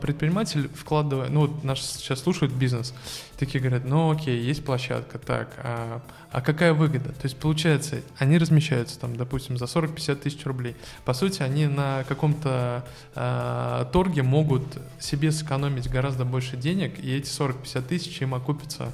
[0.02, 2.94] предприниматель вкладывая, ну вот наш сейчас слушают бизнес,
[3.38, 5.83] такие говорят, ну окей, есть площадка, так, а,
[6.30, 7.10] а какая выгода?
[7.10, 10.76] То есть получается, они размещаются там, допустим, за 40-50 тысяч рублей.
[11.04, 14.62] По сути, они на каком-то а, торге могут
[14.98, 18.92] себе сэкономить гораздо больше денег, и эти 40-50 тысяч им окупятся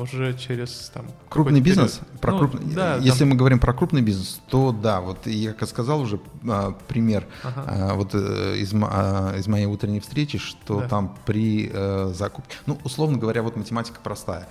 [0.00, 2.00] уже через там крупный бизнес?
[2.20, 2.74] про ну, крупный?
[2.74, 3.30] да, если там...
[3.30, 7.64] мы говорим про крупный бизнес то да вот я как сказал уже а, пример ага.
[7.66, 10.88] а, вот а, из, а, из моей утренней встречи что да.
[10.88, 12.56] там при а, закупке.
[12.66, 14.48] Ну условно говоря вот математика простая.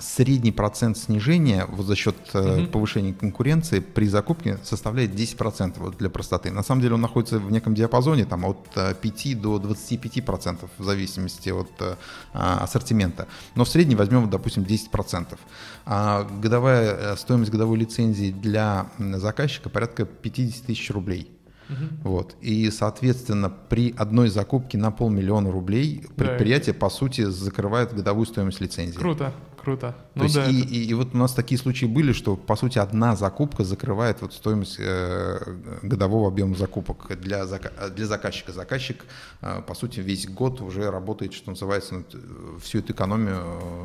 [0.00, 6.10] Средний процент снижения вот за счет а, повышения конкуренции при закупке составляет 10% вот для
[6.10, 6.50] простоты.
[6.50, 11.50] На самом деле он находится в неком диапазоне там от 5 до 25% в зависимости
[11.50, 11.98] от
[12.32, 13.26] ассортимента.
[13.54, 15.38] Но в среднем возьмем, допустим, 10%.
[15.86, 21.30] А годовая э, стоимость годовой лицензии для заказчика порядка 50 тысяч рублей.
[21.68, 22.10] Угу.
[22.10, 22.36] Вот.
[22.40, 26.80] И, соответственно, при одной закупке на полмиллиона рублей предприятие, да.
[26.80, 28.98] по сути, закрывает годовую стоимость лицензии.
[28.98, 29.32] Круто
[29.64, 29.92] круто.
[29.92, 30.68] То ну, есть да, и, это...
[30.68, 34.32] и, и вот у нас такие случаи были, что по сути одна закупка закрывает вот
[34.34, 35.38] стоимость э,
[35.82, 37.70] годового объема закупок для, зака...
[37.88, 38.52] для заказчика.
[38.52, 39.04] Заказчик
[39.40, 43.42] э, по сути весь год уже работает, что называется, ну, всю эту экономию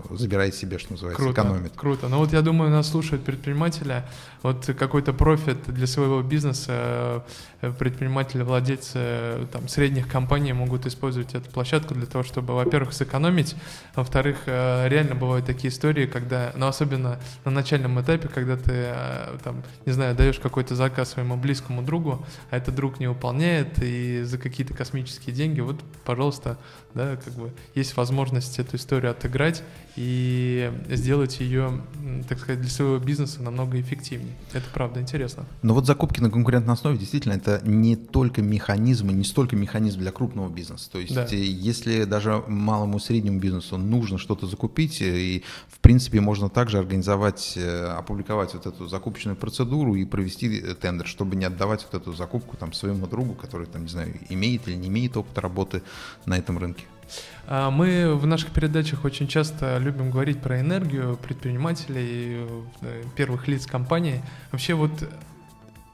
[0.10, 1.72] э, забирает себе, что называется, круто, экономит.
[1.76, 2.08] Круто.
[2.10, 4.06] Ну вот я думаю, нас слушают предпринимателя,
[4.44, 7.24] вот какой-то профит для своего бизнеса
[7.62, 13.56] предприниматели, владельцы э, там, средних компаний могут использовать эту площадку для того, чтобы, во-первых, сэкономить,
[13.95, 19.38] во-вторых, реально бывают такие такие истории, когда, ну, особенно на начальном этапе, когда ты, э,
[19.43, 24.24] там, не знаю, даешь какой-то заказ своему близкому другу, а этот друг не выполняет, и
[24.24, 26.58] за какие-то космические деньги, вот, пожалуйста,
[26.93, 29.63] да, как бы есть возможность эту историю отыграть
[29.99, 31.81] и сделать ее,
[32.29, 34.33] так сказать, для своего бизнеса намного эффективнее.
[34.53, 35.45] Это правда интересно.
[35.62, 39.99] Но вот закупки на конкурентной основе действительно это не только механизм, и не столько механизм
[39.99, 40.89] для крупного бизнеса.
[40.89, 41.25] То есть да.
[41.25, 47.55] если даже малому и среднему бизнесу нужно что-то закупить, и в принципе можно также организовать,
[47.57, 52.13] э, опубликовать вот эту закупочную процедуру и провести э, тендер, чтобы не отдавать вот эту
[52.13, 55.81] закупку там своему другу, который там, не знаю, имеет или не имеет опыта работы
[56.25, 56.85] на этом рынке.
[57.48, 62.48] А, мы в наших передачах очень часто любим говорить про энергию предпринимателей,
[62.82, 64.22] э, первых лиц компании.
[64.52, 64.91] Вообще вот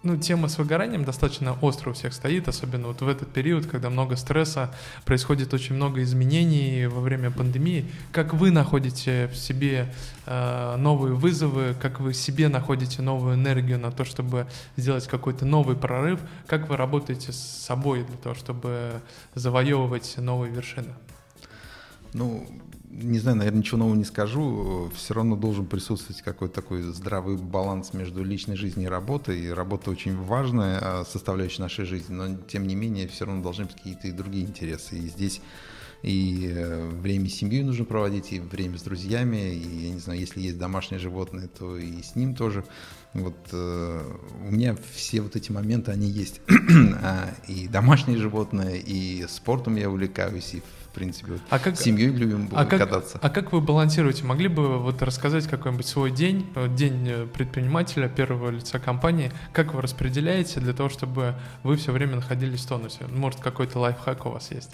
[0.05, 3.89] ну, тема с выгоранием достаточно остро у всех стоит, особенно вот в этот период, когда
[3.89, 4.71] много стресса,
[5.03, 7.91] происходит очень много изменений во время пандемии.
[8.11, 9.91] Как вы находите в себе
[10.27, 14.45] э, новые вызовы, как вы себе находите новую энергию на то, чтобы
[14.77, 19.01] сделать какой-то новый прорыв, как вы работаете с собой для того, чтобы
[19.33, 20.93] завоевывать новые вершины?
[22.15, 22.47] Ну,
[22.89, 24.89] не знаю, наверное, ничего нового не скажу.
[24.95, 29.41] Все равно должен присутствовать какой-то такой здравый баланс между личной жизнью и работой.
[29.41, 33.65] И работа очень важная а, составляющая нашей жизни, но тем не менее все равно должны
[33.65, 34.97] быть какие-то и другие интересы.
[34.97, 35.41] И здесь
[36.03, 40.19] и э, время с семьей нужно проводить, и время с друзьями, и, я не знаю,
[40.19, 42.63] если есть домашнее животное, то и с ним тоже.
[43.13, 46.41] Вот э, у меня все вот эти моменты, они есть.
[47.01, 50.63] А, и домашнее животное, и спортом я увлекаюсь, и
[50.95, 51.33] принципе.
[51.33, 53.19] Вот а как, семьей любим а кататься.
[53.19, 54.23] Как, а как вы балансируете?
[54.23, 59.81] Могли бы вот рассказать какой-нибудь свой день, день э, предпринимателя, первого лица компании, как вы
[59.81, 63.05] распределяете для того, чтобы вы все время находились в тонусе?
[63.07, 64.71] Может, какой-то лайфхак у вас есть?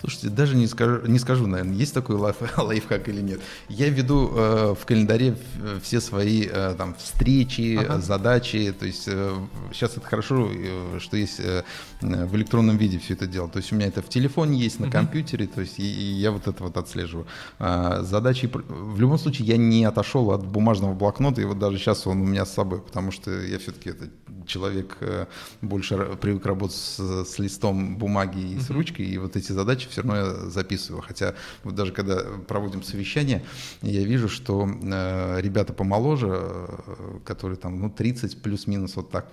[0.00, 3.40] Слушайте, даже не скажу, не скажу, наверное, есть такой лайф, лайфхак или нет.
[3.68, 5.36] Я веду э, в календаре
[5.82, 8.00] все свои э, там встречи, ага.
[8.00, 8.74] задачи.
[8.78, 9.34] То есть э,
[9.72, 11.64] сейчас это хорошо, э, что есть э,
[12.00, 13.48] в электронном виде все это дело.
[13.48, 16.04] То есть у меня это в телефоне есть, на uh компьютере, то есть и, и
[16.14, 17.26] я вот это вот отслеживаю.
[17.58, 22.06] А, задачи, в любом случае, я не отошел от бумажного блокнота, и вот даже сейчас
[22.06, 24.08] он у меня с собой, потому что я все-таки это
[24.46, 25.26] человек э,
[25.62, 30.02] больше привык работать с, с листом бумаги и с ручкой, и вот эти задачи все
[30.02, 31.02] равно я записываю.
[31.02, 33.44] Хотя вот даже когда проводим совещание,
[33.82, 39.26] я вижу, что э, ребята помоложе, э, которые там, ну, 30 плюс-минус вот так,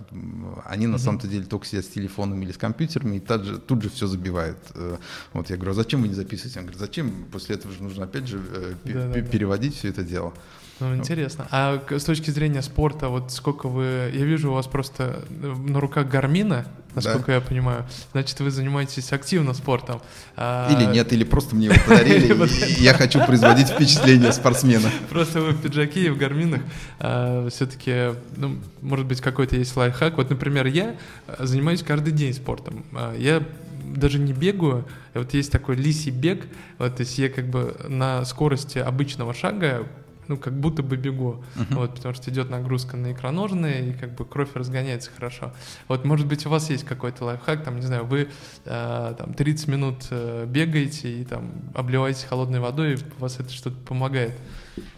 [0.65, 3.82] они на самом-то деле только сидят с телефоном или с компьютерами, и тут же, тут
[3.82, 4.58] же все забивают.
[4.76, 4.98] Э,
[5.34, 6.60] вот я говорю, а зачем вы не записываете?
[6.60, 7.26] Он говорит, зачем?
[7.32, 9.78] После этого же нужно опять же э, да, переводить да.
[9.80, 10.34] все это дело.
[10.80, 11.48] Ну, интересно.
[11.52, 14.12] А с точки зрения спорта, вот сколько вы...
[14.14, 17.36] Я вижу у вас просто на руках гармина, насколько да.
[17.36, 17.86] я понимаю.
[18.12, 20.02] Значит, вы занимаетесь активно спортом.
[20.36, 22.34] А, или нет, или просто мне его подарили,
[22.78, 24.90] и я хочу производить впечатление спортсмена.
[25.10, 26.62] Просто вы в пиджаке и в гарминах.
[27.00, 30.18] А, Все-таки, ну, может быть, какой-то есть лайфхак.
[30.18, 30.98] Вот, например, я
[31.40, 32.84] занимаюсь каждый день спортом.
[32.94, 33.42] А, я
[33.86, 36.48] даже не бегаю, вот есть такой лисий бег,
[36.80, 39.88] вот, то есть я как бы на скорости обычного шага
[40.28, 41.76] ну, как будто бы бегу, uh-huh.
[41.76, 45.54] вот, потому что идет нагрузка на икроножные, и как бы кровь разгоняется хорошо.
[45.88, 48.30] Вот, может быть, у вас есть какой-то лайфхак, там, не знаю, вы
[48.66, 53.52] э, там 30 минут э, бегаете и там обливаетесь холодной водой, и у вас это
[53.52, 54.34] что-то помогает.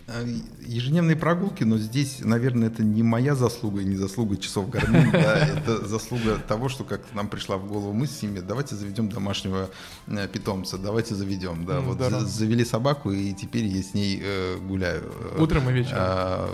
[0.10, 0.26] Э,
[0.62, 5.86] ежедневные прогулки, но здесь, наверное, это не моя заслуга не заслуга часов Гармин, да, это
[5.86, 9.70] заслуга того, что как нам пришла в голову мысль семье, давайте заведем домашнего
[10.08, 15.12] э, питомца, давайте заведем, да, вот завели собаку и теперь я с ней э, гуляю.
[15.38, 15.98] Утром и вечером.
[16.00, 16.50] А,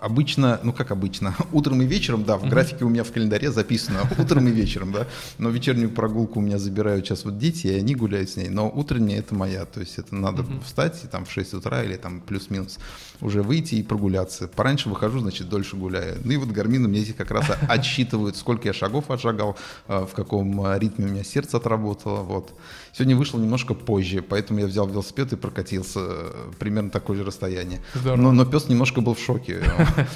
[0.00, 4.00] обычно, ну как обычно, утром и вечером, да, в графике у меня в календаре записано
[4.18, 5.06] утром и вечером, да,
[5.38, 8.68] но вечернюю прогулку у меня забирают сейчас вот дети, и они гуляют с ней, но
[8.68, 12.20] утренняя это моя, то есть это надо встать и там в 6 утра или там
[12.20, 12.78] плюс-минус
[13.20, 14.48] уже выйти и прогуляться.
[14.48, 16.18] Пораньше выхожу, значит, дольше гуляю.
[16.24, 19.56] Ну и вот гармины мне эти как раз отсчитывают, сколько я шагов отшагал,
[19.88, 22.54] э, в каком э, ритме у меня сердце отработало, вот.
[22.96, 27.82] Сегодня вышел немножко позже, поэтому я взял велосипед и прокатился э, примерно такое же расстояние.
[28.02, 29.62] Но, но пес немножко был в шоке.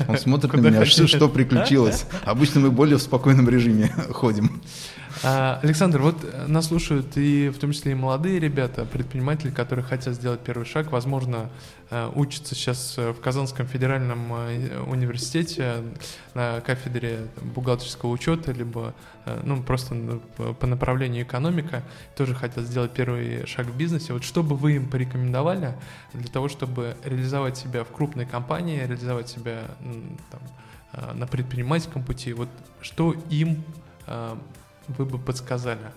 [0.08, 2.06] Он смотрит на меня, что, что приключилось.
[2.24, 4.62] Обычно мы более в спокойном режиме ходим.
[5.22, 10.14] А, Александр, вот нас слушают и в том числе и молодые ребята, предприниматели, которые хотят
[10.14, 11.50] сделать первый шаг, возможно,
[11.90, 15.82] э, учатся сейчас в Казанском федеральном э, университете
[16.32, 18.94] на кафедре бухгалтерского учета, либо
[19.26, 20.20] э, ну, просто
[20.58, 21.82] по направлению экономика,
[22.16, 24.14] тоже хотят сделать первый шаг в бизнесе.
[24.14, 25.74] Вот что бы вы им порекомендовали
[26.14, 29.64] для того, чтобы реализовать себя в крупной компании, реализовать себя
[30.30, 32.48] там, на предпринимательском пути, вот
[32.80, 33.62] что им
[34.98, 35.92] вы бы подсказали?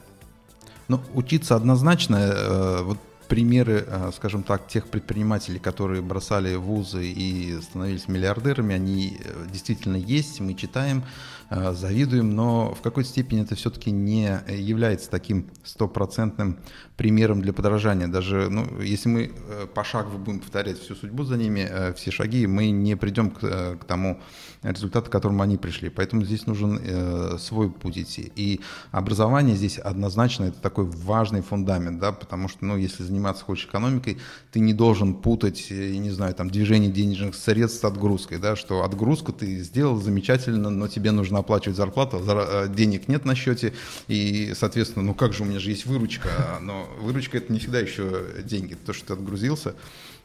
[0.88, 2.16] Ну, учиться однозначно.
[2.18, 9.18] Э, вот примеры, э, скажем так, тех предпринимателей, которые бросали вузы и становились миллиардерами, они
[9.24, 11.04] э, действительно есть, мы читаем,
[11.50, 16.58] завидуем, но в какой-то степени это все-таки не является таким стопроцентным
[16.98, 18.08] примером для подражания.
[18.08, 19.32] Даже ну, если мы
[19.76, 24.20] пошагово будем повторять всю судьбу за ними, все шаги, мы не придем к, к тому
[24.64, 25.90] результат, к которому они пришли.
[25.90, 28.32] Поэтому здесь нужен э, свой путь идти.
[28.36, 33.66] И образование здесь однозначно это такой важный фундамент, да, потому что, ну, если заниматься хочешь
[33.66, 34.18] экономикой,
[34.52, 38.84] ты не должен путать, я не знаю, там, движение денежных средств с отгрузкой, да, что
[38.84, 43.74] отгрузку ты сделал замечательно, но тебе нужно оплачивать зарплату, э, денег нет на счете,
[44.08, 46.30] и, соответственно, ну как же у меня же есть выручка,
[46.62, 49.76] но выручка это не всегда еще деньги, то, что ты отгрузился,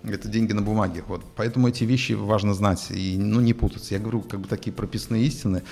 [0.02, 1.04] это деньги на бумаге.
[1.06, 1.24] Вот.
[1.36, 3.94] Поэтому эти вещи важно знать и ну, не путаться.
[3.94, 5.62] Я говорю как бы такие прописные истины,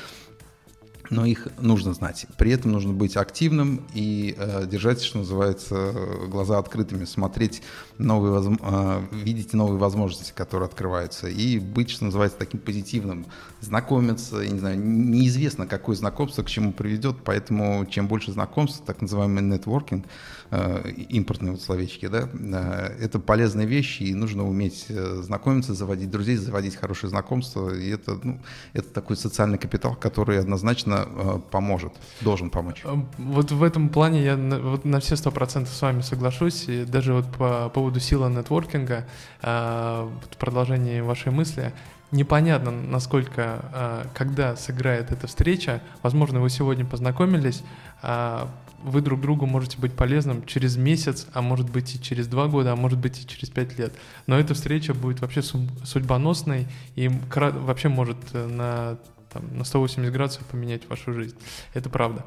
[1.10, 2.26] но их нужно знать.
[2.36, 5.92] При этом нужно быть активным и э, держать, что называется,
[6.28, 7.62] глаза открытыми, смотреть
[7.98, 13.26] новые, э, видеть новые возможности, которые открываются, и быть, что называется, таким позитивным,
[13.60, 19.00] знакомиться, я не знаю, неизвестно, какое знакомство к чему приведет, поэтому чем больше знакомств, так
[19.00, 20.06] называемый нетворкинг,
[20.50, 26.08] Э, импортные вот словечки, да, э, это полезные вещи, и нужно уметь э, знакомиться, заводить
[26.08, 28.40] друзей, заводить хорошие знакомства, и это, ну,
[28.72, 32.84] это такой социальный капитал, который однозначно поможет, должен помочь.
[33.18, 36.84] Вот в этом плане я на, вот на все сто процентов с вами соглашусь, и
[36.84, 39.06] даже вот по поводу силы нетворкинга,
[39.42, 41.72] в продолжении вашей мысли,
[42.10, 45.80] непонятно, насколько, когда сыграет эта встреча.
[46.02, 47.62] Возможно, вы сегодня познакомились,
[48.82, 52.72] вы друг другу можете быть полезным через месяц, а может быть и через два года,
[52.72, 53.92] а может быть и через пять лет.
[54.26, 58.98] Но эта встреча будет вообще судьбоносной и вообще может э, на
[59.36, 61.36] там, на 180 градусов поменять вашу жизнь.
[61.74, 62.24] Это правда.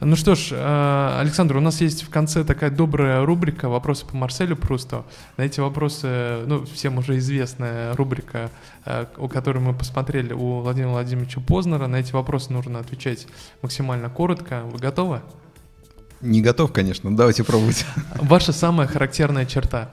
[0.00, 4.16] Ну что ж, э, Александр, у нас есть в конце такая добрая рубрика «Вопросы по
[4.16, 5.04] Марселю Прусту».
[5.36, 8.50] На эти вопросы, ну, всем уже известная рубрика,
[8.84, 11.86] э, у которой мы посмотрели у Владимира Владимировича Познера.
[11.86, 13.26] На эти вопросы нужно отвечать
[13.62, 14.62] максимально коротко.
[14.64, 15.22] Вы готовы?
[16.20, 17.86] Не готов, конечно, давайте пробовать.
[18.16, 19.90] Ваша самая характерная черта?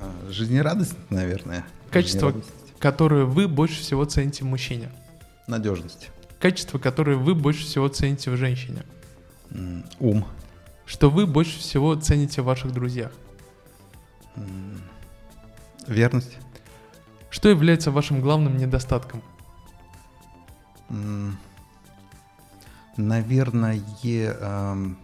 [0.00, 1.64] А, жизнерадость, наверное.
[1.90, 2.32] Качество,
[2.78, 4.90] которое вы больше всего цените в мужчине?
[5.46, 6.10] Надежность.
[6.40, 8.84] Качество, которое вы больше всего цените в женщине?
[10.00, 10.26] Ум.
[10.84, 13.12] Что вы больше всего цените в ваших друзьях?
[15.86, 16.36] Верность.
[17.30, 19.22] Что является вашим главным недостатком?
[22.96, 24.98] наверное, эм,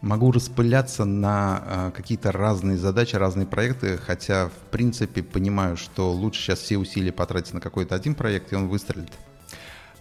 [0.00, 6.40] Могу распыляться на э, какие-то разные задачи, разные проекты, хотя, в принципе, понимаю, что лучше
[6.40, 9.12] сейчас все усилия потратить на какой-то один проект, и он выстрелит.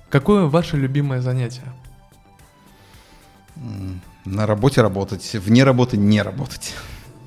[0.10, 1.64] Какое ваше любимое занятие?
[4.24, 6.76] На работе работать, вне работы не работать.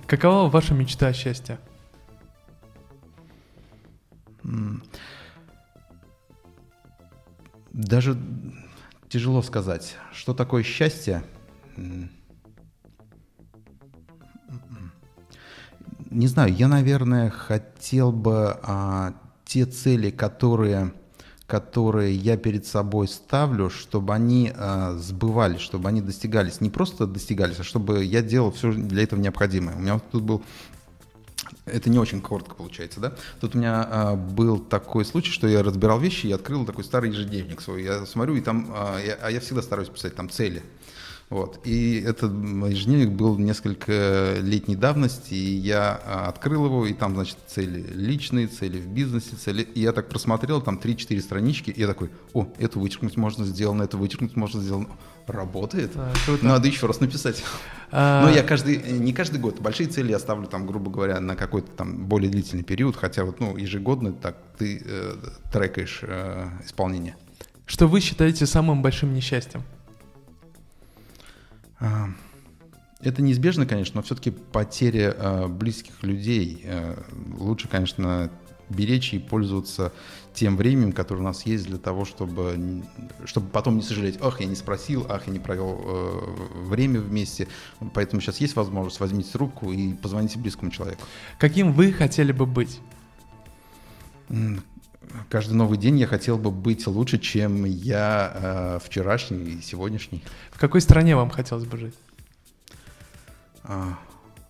[0.07, 1.59] Какова ваша мечта о счастье?
[7.73, 8.17] Даже
[9.09, 11.25] тяжело сказать, что такое счастье.
[16.11, 20.93] Не знаю, я, наверное, хотел бы а, те цели, которые,
[21.47, 26.61] которые я перед собой ставлю, чтобы они а, сбывались, чтобы они достигались.
[26.61, 29.77] Не просто достигались, а чтобы я делал все для этого необходимое.
[29.77, 30.43] У меня вот тут был
[31.65, 33.15] это не очень коротко получается, да?
[33.41, 37.11] Тут у меня а, был такой случай, что я разбирал вещи и открыл такой старый
[37.11, 37.85] ежедневник свой.
[37.85, 40.63] Я смотрю, и там, а я, а я всегда стараюсь писать там цели.
[41.31, 41.61] Вот.
[41.65, 47.39] И этот ежедневник был несколько летней давности, и я а, открыл его, и там, значит,
[47.47, 49.63] цели личные, цели в бизнесе, цели...
[49.63, 53.85] И я так просмотрел, там 3-4 странички, и я такой, о, это вычеркнуть можно сделано,
[53.85, 54.89] это вычеркнуть можно сделано.
[55.29, 55.93] Работает.
[55.95, 56.13] А,
[56.43, 57.45] Надо еще раз написать.
[57.93, 58.25] А...
[58.25, 59.61] Но я каждый, не каждый год.
[59.61, 63.39] Большие цели я ставлю там, грубо говоря, на какой-то там более длительный период, хотя вот,
[63.39, 65.15] ну, ежегодно так ты э,
[65.53, 67.15] трекаешь э, исполнение.
[67.67, 69.63] Что вы считаете самым большим несчастьем?
[71.81, 72.09] А,
[73.01, 76.61] это неизбежно, конечно, но все-таки потеря э, близких людей.
[76.65, 77.03] Э,
[77.39, 78.31] лучше, конечно,
[78.69, 79.93] беречь и пользоваться
[80.35, 82.83] тем временем, которое у нас есть для того, чтобы,
[83.25, 87.49] чтобы потом не сожалеть, ах, я не спросил, ах, я не провел э, время вместе.
[87.95, 91.03] Поэтому сейчас есть возможность, возьмите трубку и позвоните близкому человеку.
[91.39, 92.81] Каким вы хотели бы быть?
[95.29, 100.23] Каждый новый день я хотел бы быть лучше, чем я э, вчерашний и сегодняшний.
[100.51, 101.95] В какой стране вам хотелось бы жить?
[103.65, 103.99] А,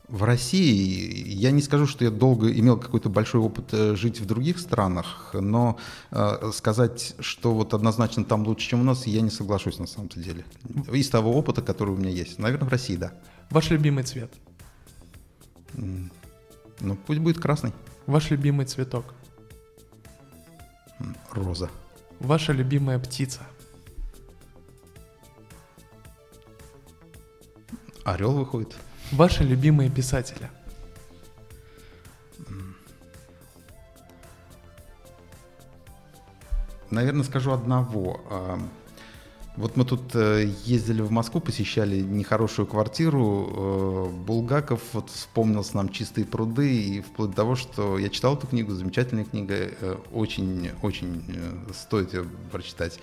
[0.08, 4.26] в России я не скажу, что я долго имел какой-то большой опыт э, жить в
[4.26, 5.78] других странах, но
[6.10, 10.08] э, сказать, что вот однозначно там лучше, чем у нас, я не соглашусь на самом
[10.08, 10.44] деле.
[10.92, 12.38] Из того опыта, который у меня есть.
[12.38, 13.12] Наверное, в России, да.
[13.50, 14.32] Ваш любимый цвет?
[15.74, 17.72] Ну, пусть будет красный.
[18.06, 19.14] Ваш любимый цветок?
[21.32, 21.70] Роза.
[22.18, 23.42] Ваша любимая птица?
[28.04, 28.76] Орел выходит.
[29.12, 30.50] Ваши любимые писатели?
[36.90, 38.20] Наверное, скажу одного.
[39.60, 44.08] Вот мы тут э, ездили в Москву, посещали нехорошую квартиру.
[44.08, 48.46] Э, Булгаков вот вспомнился нам «Чистые пруды» и вплоть до того, что я читал эту
[48.46, 49.70] книгу, замечательная книга,
[50.14, 53.00] очень-очень э, стоит ее прочитать.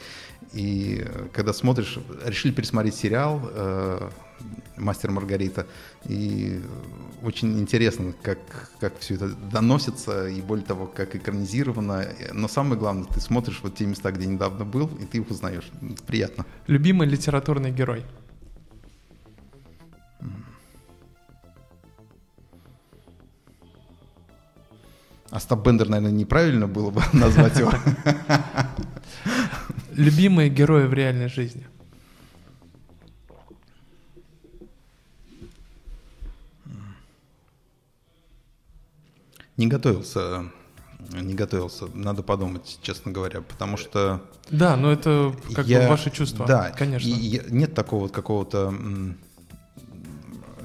[0.52, 3.40] И когда смотришь, решили пересмотреть сериал
[4.78, 5.66] «Мастер Маргарита»,
[6.06, 6.62] и
[7.24, 8.40] очень интересно, как,
[8.80, 12.06] как все это доносится, и более того, как экранизировано.
[12.34, 15.70] Но самое главное, ты смотришь вот те места, где недавно был, и ты их узнаешь.
[16.06, 16.46] Приятно.
[16.68, 18.04] Любимый литературный герой?
[25.30, 27.72] Остап Бендер, наверное, неправильно было бы назвать его.
[29.92, 31.66] Любимые герои в реальной жизни?
[39.58, 40.46] Не готовился,
[41.12, 41.88] не готовился.
[41.94, 44.22] Надо подумать, честно говоря, потому что.
[44.50, 46.46] Да, но это как я, бы ваши чувства.
[46.46, 47.08] Да, конечно.
[47.08, 48.74] И, и нет такого какого-то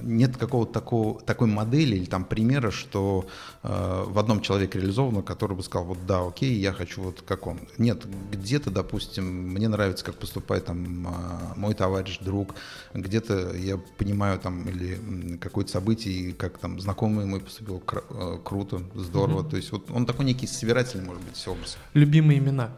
[0.03, 3.27] нет какого-то такого, такой модели или там примера, что
[3.63, 7.47] э, в одном человеке реализовано, который бы сказал, вот да, окей, я хочу вот как
[7.47, 7.61] он.
[7.79, 11.11] Нет, где-то, допустим, мне нравится, как поступает там э,
[11.57, 12.55] мой товарищ, друг,
[12.95, 18.83] где-то я понимаю там или какое-то событие, как там знакомый мой поступил, кр- э, круто,
[18.95, 19.43] здорово.
[19.43, 19.51] Mm-hmm.
[19.51, 21.77] То есть вот он такой некий собирательный, может быть, образ.
[21.95, 22.71] Любимые имена?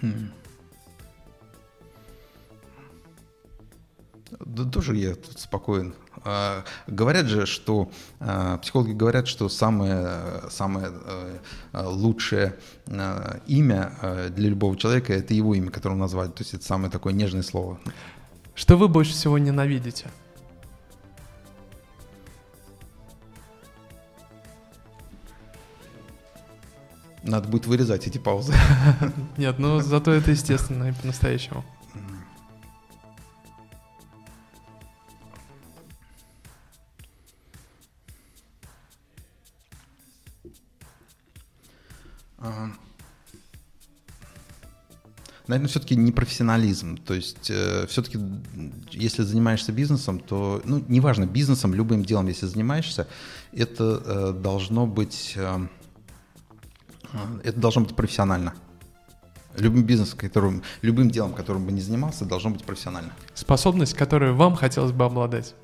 [0.00, 0.30] Хм.
[4.40, 5.94] Да тоже я тут спокоен.
[6.24, 10.92] А, говорят же, что а, психологи говорят, что самое, самое
[11.72, 12.56] а, лучшее
[12.88, 16.28] а, имя а, для любого человека это его имя, которое он назвали.
[16.28, 17.78] То есть это самое такое нежное слово.
[18.54, 20.06] Что вы больше всего ненавидите?
[27.22, 28.54] Надо будет вырезать эти паузы.
[29.36, 31.64] Нет, ну зато это естественно и по-настоящему.
[45.48, 46.98] Наверное, все-таки не профессионализм.
[46.98, 48.18] То есть э, все-таки,
[48.90, 53.08] если занимаешься бизнесом, то, ну, неважно, бизнесом, любым делом, если занимаешься,
[53.52, 55.66] это э, должно быть, э,
[57.44, 58.54] это должно быть профессионально.
[59.56, 63.12] Любым бизнесом, которым, любым делом, которым бы не занимался, должно быть профессионально.
[63.32, 65.54] Способность, которую вам хотелось бы обладать.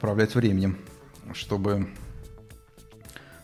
[0.00, 0.78] Управлять временем,
[1.34, 1.90] чтобы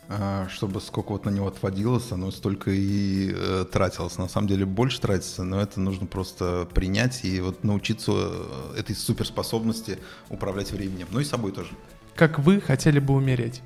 [0.09, 4.17] а, чтобы сколько вот на него отводилось, оно столько и э, тратилось.
[4.17, 8.97] На самом деле больше тратится, но это нужно просто принять и вот научиться э, этой
[8.97, 9.99] суперспособности
[10.31, 11.09] управлять временем.
[11.11, 11.73] Ну и собой тоже.
[12.15, 13.61] Как вы хотели бы умереть?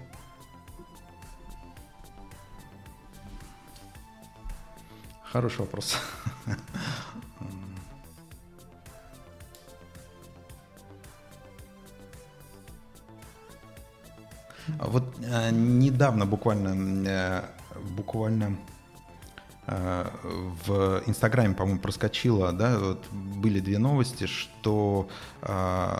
[5.22, 5.96] Хороший вопрос.
[14.80, 17.42] Вот э, недавно буквально, э,
[17.90, 18.56] буквально
[19.66, 20.06] э,
[20.66, 25.08] в Инстаграме, по-моему, проскочило, да, вот были две новости, что
[25.42, 25.98] э,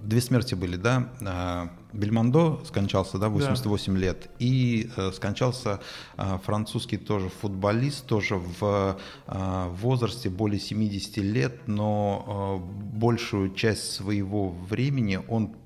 [0.00, 3.98] две смерти были, да, э, Бельмондо скончался, да, 88 да.
[3.98, 5.80] лет, и э, скончался
[6.16, 8.96] э, французский тоже футболист, тоже в
[9.26, 15.56] э, возрасте более 70 лет, но э, большую часть своего времени он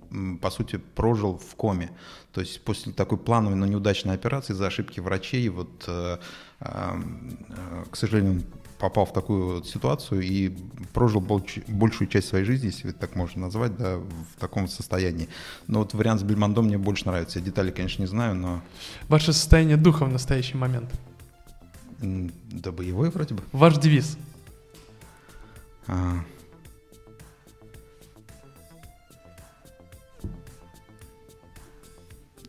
[0.41, 1.91] по сути, прожил в коме.
[2.33, 6.19] То есть после такой плановой, но неудачной операции за ошибки врачей, вот, э,
[6.61, 7.03] э,
[7.91, 8.43] к сожалению,
[8.79, 10.53] попал в такую вот ситуацию и
[10.95, 15.29] прожил большую часть своей жизни, если это так можно назвать, да, в таком состоянии.
[15.67, 17.39] Но вот вариант с Бельмондо мне больше нравится.
[17.39, 18.63] Я детали, конечно, не знаю, но...
[19.09, 20.91] Ваше состояние духа в настоящий момент?
[22.01, 23.43] Да боевой вроде бы.
[23.53, 24.17] Ваш девиз?
[25.87, 26.25] А,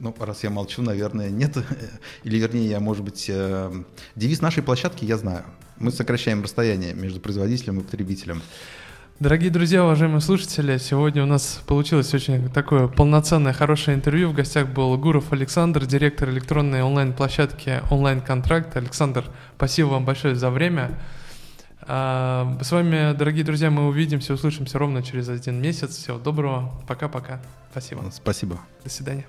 [0.01, 1.55] Ну, раз я молчу, наверное, нет.
[2.23, 3.71] Или, вернее, я, может быть, э,
[4.15, 5.43] девиз нашей площадки я знаю.
[5.77, 8.41] Мы сокращаем расстояние между производителем и потребителем.
[9.19, 14.29] Дорогие друзья, уважаемые слушатели, сегодня у нас получилось очень такое полноценное, хорошее интервью.
[14.29, 18.75] В гостях был Гуров Александр, директор электронной онлайн-площадки «Онлайн-контракт».
[18.75, 19.25] Александр,
[19.55, 20.99] спасибо вам большое за время.
[21.81, 25.95] А, с вами, дорогие друзья, мы увидимся, услышимся ровно через один месяц.
[25.95, 26.73] Всего доброго.
[26.87, 27.39] Пока-пока.
[27.69, 28.03] Спасибо.
[28.11, 28.59] Спасибо.
[28.83, 29.27] До свидания.